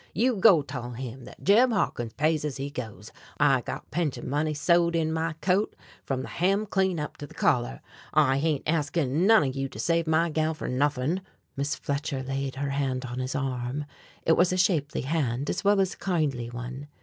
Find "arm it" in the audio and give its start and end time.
13.35-14.33